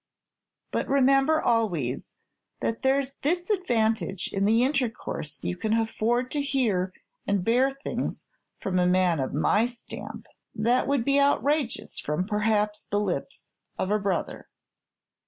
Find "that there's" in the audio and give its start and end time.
2.59-3.13